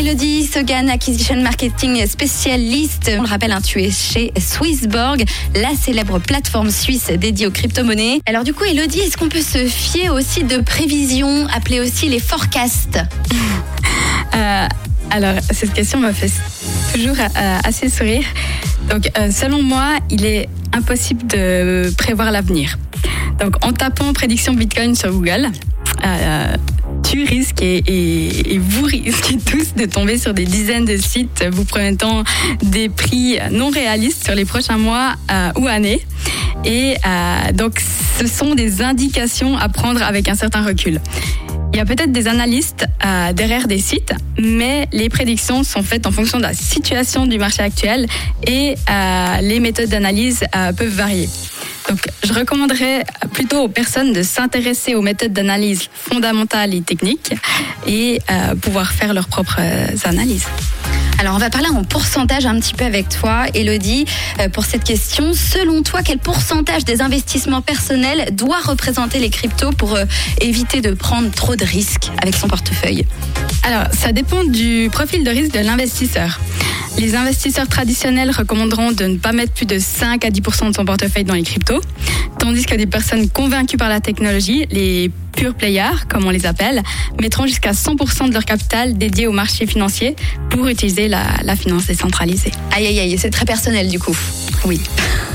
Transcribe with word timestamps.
Elodie 0.00 0.46
Sogan, 0.46 0.88
Acquisition 0.88 1.42
Marketing 1.42 2.06
spécialiste. 2.06 3.12
On 3.18 3.20
le 3.20 3.28
rappelle, 3.28 3.52
hein, 3.52 3.60
tu 3.60 3.82
es 3.82 3.90
chez 3.90 4.32
Swissborg, 4.40 5.22
la 5.54 5.74
célèbre 5.78 6.18
plateforme 6.18 6.70
suisse 6.70 7.10
dédiée 7.18 7.46
aux 7.46 7.50
crypto-monnaies. 7.50 8.20
Alors 8.24 8.42
du 8.42 8.54
coup, 8.54 8.64
Elodie, 8.64 9.00
est-ce 9.00 9.18
qu'on 9.18 9.28
peut 9.28 9.42
se 9.42 9.66
fier 9.66 10.08
aussi 10.08 10.44
de 10.44 10.56
prévisions, 10.62 11.46
appelées 11.48 11.80
aussi 11.80 12.08
les 12.08 12.18
forecasts? 12.18 12.98
Euh, 14.32 14.68
alors, 15.10 15.34
cette 15.50 15.72
question 15.72 15.98
me 15.98 16.12
fait 16.12 16.30
toujours 16.94 17.16
euh, 17.18 17.58
assez 17.64 17.88
sourire. 17.88 18.24
Donc, 18.88 19.10
euh, 19.18 19.28
selon 19.32 19.60
moi, 19.60 19.98
il 20.08 20.24
est 20.24 20.48
impossible 20.72 21.26
de 21.26 21.92
prévoir 21.98 22.30
l'avenir. 22.30 22.78
Donc, 23.40 23.56
en 23.66 23.72
tapant 23.72 24.12
prédiction 24.12 24.52
Bitcoin 24.52 24.94
sur 24.94 25.10
Google, 25.10 25.48
tu 27.10 27.24
risques 27.24 27.60
et, 27.60 28.60
vous 28.60 28.84
risquez 28.84 29.36
tous 29.44 29.74
de 29.74 29.84
tomber 29.84 30.16
sur 30.16 30.32
des 30.32 30.44
dizaines 30.44 30.84
de 30.84 30.96
sites 30.96 31.44
vous 31.50 31.64
promettant 31.64 32.22
des 32.62 32.88
prix 32.88 33.36
non 33.50 33.70
réalistes 33.70 34.24
sur 34.24 34.36
les 34.36 34.44
prochains 34.44 34.78
mois 34.78 35.16
euh, 35.32 35.50
ou 35.58 35.66
années. 35.66 36.00
Et 36.64 36.94
euh, 37.04 37.52
donc, 37.52 37.80
ce 38.18 38.28
sont 38.28 38.54
des 38.54 38.80
indications 38.80 39.58
à 39.58 39.68
prendre 39.68 40.00
avec 40.02 40.28
un 40.28 40.36
certain 40.36 40.62
recul. 40.62 41.00
Il 41.72 41.78
y 41.78 41.80
a 41.80 41.84
peut-être 41.84 42.12
des 42.12 42.28
analystes 42.28 42.86
euh, 43.04 43.32
derrière 43.32 43.66
des 43.66 43.78
sites, 43.78 44.12
mais 44.38 44.86
les 44.92 45.08
prédictions 45.08 45.64
sont 45.64 45.82
faites 45.82 46.06
en 46.06 46.12
fonction 46.12 46.38
de 46.38 46.44
la 46.44 46.54
situation 46.54 47.26
du 47.26 47.38
marché 47.38 47.62
actuel 47.62 48.06
et 48.46 48.76
les 49.42 49.58
méthodes 49.58 49.88
d'analyse 49.88 50.44
peuvent 50.76 50.94
varier. 50.94 51.28
Donc, 51.90 52.06
je 52.22 52.32
recommanderais 52.32 53.04
plutôt 53.32 53.64
aux 53.64 53.68
personnes 53.68 54.12
de 54.12 54.22
s'intéresser 54.22 54.94
aux 54.94 55.02
méthodes 55.02 55.32
d'analyse 55.32 55.88
fondamentales 55.92 56.72
et 56.72 56.82
techniques 56.82 57.34
et 57.84 58.20
euh, 58.30 58.54
pouvoir 58.54 58.92
faire 58.92 59.12
leurs 59.12 59.26
propres 59.26 59.56
euh, 59.58 59.88
analyses. 60.04 60.46
Alors, 61.18 61.34
on 61.34 61.38
va 61.38 61.50
parler 61.50 61.66
en 61.66 61.82
pourcentage 61.82 62.46
un 62.46 62.60
petit 62.60 62.74
peu 62.74 62.84
avec 62.84 63.08
toi, 63.08 63.46
Elodie, 63.54 64.04
euh, 64.38 64.48
pour 64.48 64.66
cette 64.66 64.84
question. 64.84 65.32
Selon 65.34 65.82
toi, 65.82 66.02
quel 66.04 66.18
pourcentage 66.18 66.84
des 66.84 67.02
investissements 67.02 67.60
personnels 67.60 68.36
doit 68.36 68.60
représenter 68.60 69.18
les 69.18 69.30
cryptos 69.30 69.72
pour 69.72 69.98
éviter 70.40 70.82
de 70.82 70.92
prendre 70.92 71.28
trop 71.32 71.56
de 71.56 71.64
risques 71.64 72.12
avec 72.22 72.36
son 72.36 72.46
portefeuille? 72.46 73.04
Alors, 73.64 73.92
ça 73.92 74.12
dépend 74.12 74.44
du 74.44 74.90
profil 74.92 75.24
de 75.24 75.30
risque 75.30 75.52
de 75.52 75.58
l'investisseur. 75.58 76.38
Les 77.00 77.14
investisseurs 77.14 77.66
traditionnels 77.66 78.30
recommanderont 78.30 78.92
de 78.92 79.04
ne 79.04 79.16
pas 79.16 79.32
mettre 79.32 79.52
plus 79.54 79.64
de 79.64 79.78
5 79.78 80.22
à 80.22 80.28
10% 80.28 80.68
de 80.68 80.74
son 80.76 80.84
portefeuille 80.84 81.24
dans 81.24 81.32
les 81.32 81.44
cryptos, 81.44 81.80
tandis 82.38 82.66
que 82.66 82.74
des 82.74 82.84
personnes 82.84 83.26
convaincues 83.30 83.78
par 83.78 83.88
la 83.88 84.00
technologie, 84.00 84.66
les 84.70 85.10
pure 85.34 85.54
players, 85.54 86.04
comme 86.10 86.26
on 86.26 86.30
les 86.30 86.44
appelle, 86.44 86.82
mettront 87.18 87.46
jusqu'à 87.46 87.72
100 87.72 87.94
de 88.28 88.34
leur 88.34 88.44
capital 88.44 88.98
dédié 88.98 89.26
au 89.26 89.32
marché 89.32 89.66
financier 89.66 90.14
pour 90.50 90.66
utiliser 90.66 91.08
la, 91.08 91.24
la 91.42 91.56
finance 91.56 91.86
décentralisée. 91.86 92.52
Aïe, 92.70 92.88
aïe, 92.88 93.00
aïe, 93.00 93.16
c'est 93.18 93.30
très 93.30 93.46
personnel 93.46 93.88
du 93.88 93.98
coup. 93.98 94.14
Oui. 94.66 94.78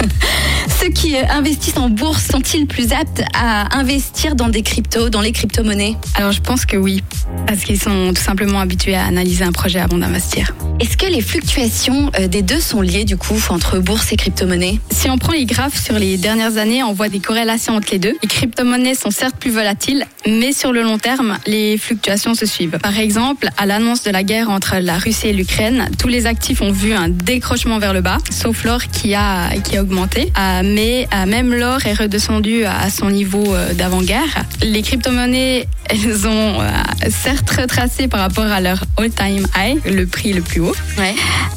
Ceux 0.78 0.90
qui 0.90 1.16
euh, 1.16 1.22
investissent 1.30 1.78
en 1.78 1.88
bourse 1.88 2.26
sont-ils 2.26 2.66
plus 2.66 2.92
aptes 2.92 3.22
à 3.32 3.78
investir 3.78 4.34
dans 4.34 4.50
des 4.50 4.60
cryptos, 4.60 5.08
dans 5.08 5.22
les 5.22 5.32
crypto-monnaies? 5.32 5.96
Alors 6.16 6.32
je 6.32 6.42
pense 6.42 6.66
que 6.66 6.76
oui, 6.76 7.02
parce 7.46 7.60
qu'ils 7.60 7.80
sont 7.80 8.12
tout 8.14 8.22
simplement 8.22 8.60
habitués 8.60 8.94
à 8.94 9.06
analyser 9.06 9.44
un 9.44 9.52
projet 9.52 9.80
avant 9.80 9.96
d'investir. 9.96 10.52
Est-ce 10.78 10.98
que 10.98 11.06
les 11.06 11.22
fluctuations 11.22 12.10
euh, 12.18 12.28
des 12.28 12.42
deux 12.42 12.60
sont 12.60 12.82
liées 12.82 13.06
du 13.06 13.16
coup 13.16 13.40
entre 13.48 13.78
bourse 13.78 14.12
et 14.12 14.16
crypto-monnaie? 14.16 14.78
Si 14.90 15.08
on 15.08 15.16
prend 15.16 15.32
les 15.32 15.46
graphes 15.46 15.82
sur 15.82 15.98
les 15.98 16.18
dernières 16.18 16.58
années, 16.58 16.82
on 16.82 16.92
voit 16.92 17.08
des 17.08 17.18
corrélations 17.18 17.76
entre 17.76 17.92
les 17.92 17.98
deux. 17.98 18.14
Les 18.22 18.28
crypto-monnaies 18.28 18.94
sont 18.94 19.10
certes 19.10 19.36
plus 19.36 19.50
volatiles, 19.50 20.04
mais 20.26 20.52
sur 20.52 20.72
le 20.72 20.82
long 20.82 20.98
terme, 20.98 21.38
les 21.46 21.78
fluctuations 21.78 22.34
se 22.34 22.44
suivent. 22.44 22.78
Par 22.82 22.98
exemple, 22.98 23.48
à 23.56 23.64
l'annonce 23.64 24.02
de 24.02 24.10
la 24.10 24.22
guerre 24.22 24.50
entre 24.50 24.76
la 24.76 24.98
Russie 24.98 25.28
et 25.28 25.32
l'Ukraine, 25.32 25.88
tous 25.98 26.08
les 26.08 26.26
actifs 26.26 26.60
ont 26.60 26.72
vu 26.72 26.92
un 26.92 27.08
décrochement 27.08 27.78
vers 27.78 27.94
le 27.94 28.02
bas, 28.02 28.18
sauf 28.30 28.64
l'or 28.64 28.82
qui 28.88 29.14
a, 29.14 29.48
qui 29.64 29.78
a 29.78 29.82
augmenté. 29.82 30.30
Euh, 30.38 30.60
mais 30.62 31.08
euh, 31.14 31.24
même 31.24 31.54
l'or 31.54 31.86
est 31.86 31.94
redescendu 31.94 32.64
à 32.66 32.90
son 32.90 33.08
niveau 33.08 33.54
d'avant-guerre. 33.74 34.44
Les 34.62 34.82
crypto-monnaies, 34.82 35.68
elles 35.88 36.26
ont 36.26 36.58
certes 37.08 37.48
retracé 37.50 38.08
par 38.08 38.20
rapport 38.20 38.44
à 38.44 38.60
leur 38.60 38.84
all-time 38.98 39.46
high, 39.56 39.80
le 39.86 40.04
prix 40.06 40.34
le 40.34 40.42
plus 40.42 40.60
haut. 40.60 40.65
Ouais. 40.98 41.14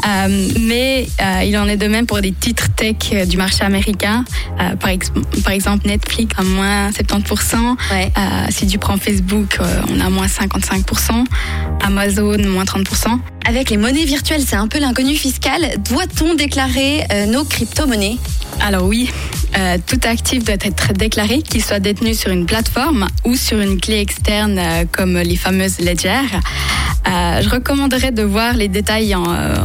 Euh, 0.07 0.49
mais 0.61 1.07
euh, 1.21 1.43
il 1.43 1.57
en 1.57 1.67
est 1.67 1.77
de 1.77 1.87
même 1.87 2.05
pour 2.05 2.21
des 2.21 2.31
titres 2.31 2.69
tech 2.75 2.95
euh, 3.13 3.25
du 3.25 3.37
marché 3.37 3.63
américain. 3.63 4.23
Euh, 4.59 4.75
par, 4.75 4.89
ex- 4.91 5.11
par 5.43 5.53
exemple, 5.53 5.87
Netflix 5.87 6.33
à 6.37 6.43
moins 6.43 6.89
70%. 6.89 7.75
Ouais. 7.91 8.11
Euh, 8.17 8.21
si 8.49 8.67
tu 8.67 8.77
prends 8.77 8.97
Facebook, 8.97 9.57
on 9.89 9.99
a 9.99 10.09
moins 10.09 10.27
55%. 10.27 11.25
Amazon, 11.83 12.37
moins 12.47 12.63
30%. 12.65 13.19
Avec 13.47 13.69
les 13.69 13.77
monnaies 13.77 14.05
virtuelles, 14.05 14.43
c'est 14.47 14.55
un 14.55 14.67
peu 14.67 14.79
l'inconnu 14.79 15.15
fiscal. 15.15 15.61
Doit-on 15.89 16.35
déclarer 16.35 17.05
nos 17.27 17.43
crypto-monnaies? 17.45 18.17
Alors 18.61 18.83
oui, 18.85 19.09
euh, 19.57 19.77
tout 19.87 19.99
actif 20.03 20.43
doit 20.43 20.55
être 20.61 20.93
déclaré, 20.93 21.41
qu'il 21.41 21.63
soit 21.63 21.79
détenu 21.79 22.13
sur 22.13 22.29
une 22.31 22.45
plateforme 22.45 23.07
ou 23.25 23.35
sur 23.35 23.59
une 23.59 23.79
clé 23.79 23.99
externe 23.99 24.57
euh, 24.59 24.85
comme 24.91 25.17
les 25.17 25.35
fameuses 25.37 25.79
Ledger. 25.79 26.21
Euh, 27.07 27.41
je 27.41 27.49
recommanderais 27.49 28.11
de 28.11 28.21
voir 28.23 28.53
les 28.53 28.67
détails 28.67 29.15
en, 29.15 29.23
euh, 29.33 29.55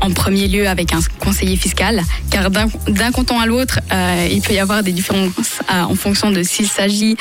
en- 0.00 0.10
premier 0.12 0.46
lieu 0.46 0.68
avec 0.68 0.92
un 0.92 1.00
conseiller 1.18 1.56
fiscal, 1.56 2.00
car 2.30 2.48
d'un 2.50 3.10
canton 3.10 3.40
à 3.40 3.46
l'autre, 3.46 3.80
euh, 3.92 4.28
il 4.30 4.40
peut 4.40 4.52
y 4.54 4.58
avoir 4.60 4.82
des 4.84 4.92
différences 4.92 5.30
euh, 5.74 5.82
en 5.82 5.94
fonction 5.96 6.30
de 6.30 6.42
s'il 6.44 6.68
s'agit 6.68 7.16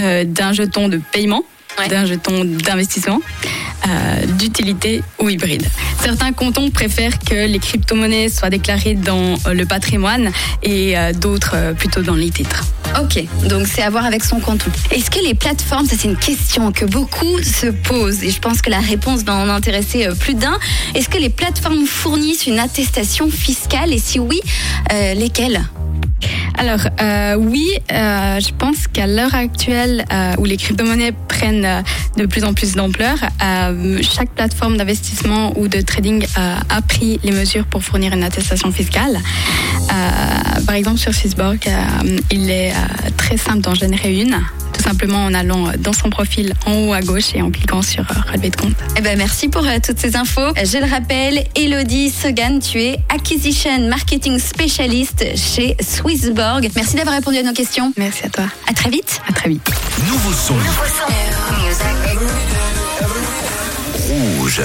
d'un 0.00 0.52
jeton 0.52 0.88
de 0.88 1.00
paiement, 1.12 1.44
Ouais. 1.78 1.88
d'un 1.88 2.06
jeton 2.06 2.44
d'investissement, 2.44 3.20
euh, 3.88 4.26
d'utilité 4.38 5.02
ou 5.18 5.28
hybride. 5.28 5.66
Certains 6.00 6.32
cantons 6.32 6.70
préfèrent 6.70 7.18
que 7.18 7.34
les 7.34 7.58
crypto-monnaies 7.58 8.28
soient 8.28 8.50
déclarées 8.50 8.94
dans 8.94 9.34
le 9.52 9.66
patrimoine 9.66 10.30
et 10.62 10.96
euh, 10.96 11.12
d'autres 11.12 11.54
euh, 11.54 11.72
plutôt 11.72 12.02
dans 12.02 12.14
les 12.14 12.30
titres. 12.30 12.64
Ok, 13.00 13.24
donc 13.48 13.66
c'est 13.66 13.82
à 13.82 13.90
voir 13.90 14.04
avec 14.04 14.22
son 14.22 14.38
canton. 14.38 14.70
Est-ce 14.92 15.10
que 15.10 15.18
les 15.18 15.34
plateformes, 15.34 15.86
ça 15.86 15.96
c'est 15.98 16.06
une 16.06 16.16
question 16.16 16.70
que 16.70 16.84
beaucoup 16.84 17.42
se 17.42 17.66
posent 17.66 18.22
et 18.22 18.30
je 18.30 18.38
pense 18.38 18.62
que 18.62 18.70
la 18.70 18.78
réponse 18.78 19.24
va 19.24 19.34
en 19.34 19.48
intéresser 19.48 20.08
plus 20.20 20.34
d'un. 20.34 20.56
Est-ce 20.94 21.08
que 21.08 21.18
les 21.18 21.30
plateformes 21.30 21.86
fournissent 21.86 22.46
une 22.46 22.60
attestation 22.60 23.28
fiscale 23.30 23.92
et 23.92 23.98
si 23.98 24.20
oui, 24.20 24.40
lesquelles? 25.16 25.64
Alors 26.56 26.86
euh, 27.00 27.34
oui, 27.36 27.66
euh, 27.92 28.38
je 28.40 28.52
pense 28.54 28.86
qu'à 28.86 29.06
l'heure 29.06 29.34
actuelle 29.34 30.04
euh, 30.12 30.34
où 30.38 30.44
les 30.44 30.56
crypto-monnaies 30.56 31.12
prennent 31.28 31.64
euh, 31.64 31.82
de 32.16 32.26
plus 32.26 32.44
en 32.44 32.54
plus 32.54 32.74
d'ampleur, 32.74 33.16
euh, 33.42 34.00
chaque 34.02 34.30
plateforme 34.30 34.76
d'investissement 34.76 35.52
ou 35.58 35.68
de 35.68 35.80
trading 35.80 36.24
a 36.36 36.82
pris 36.82 37.18
les 37.24 37.32
mesures 37.32 37.66
pour 37.66 37.82
fournir 37.82 38.12
une 38.12 38.22
attestation 38.22 38.70
fiscale. 38.70 39.18
Par 40.66 40.74
exemple 40.74 40.98
sur 40.98 41.12
Swissborg, 41.12 41.60
il 42.30 42.50
est 42.50 42.72
très 43.16 43.36
simple 43.36 43.60
d'en 43.60 43.74
générer 43.74 44.14
une, 44.14 44.38
simplement 44.84 45.24
en 45.24 45.34
allant 45.34 45.70
dans 45.78 45.92
son 45.92 46.10
profil 46.10 46.54
en 46.66 46.74
haut 46.74 46.92
à 46.92 47.00
gauche 47.00 47.34
et 47.34 47.42
en 47.42 47.50
cliquant 47.50 47.82
sur 47.82 48.02
euh, 48.02 48.30
relevé 48.30 48.50
de 48.50 48.56
compte. 48.56 48.74
Eh 48.96 49.00
ben 49.00 49.16
merci 49.16 49.48
pour 49.48 49.64
euh, 49.66 49.78
toutes 49.84 49.98
ces 49.98 50.14
infos. 50.16 50.40
Euh, 50.40 50.52
Je 50.64 50.78
le 50.78 50.90
rappelle, 50.90 51.44
Elodie 51.56 52.10
Sogan, 52.10 52.58
tu 52.60 52.80
es 52.80 52.98
Acquisition 53.08 53.88
Marketing 53.88 54.38
Specialist 54.38 55.24
chez 55.36 55.76
Swissborg. 55.80 56.70
Merci 56.76 56.96
d'avoir 56.96 57.14
répondu 57.14 57.38
à 57.38 57.42
nos 57.42 57.52
questions. 57.54 57.92
Merci 57.96 58.26
à 58.26 58.28
toi. 58.28 58.44
À 58.68 58.74
très 58.74 58.90
vite. 58.90 59.20
À 59.28 59.32
très 59.32 59.48
vite. 59.48 59.66
Nouveau 60.06 60.32
son. 60.32 60.54
Rouge. 64.08 64.60